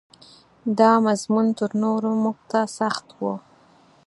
دا 0.77 0.91
مضمون 1.05 1.47
تر 1.59 1.71
نورو 1.83 2.09
موږ 2.23 2.37
ته 2.51 2.59
سخت 2.77 3.05
و. 3.19 3.21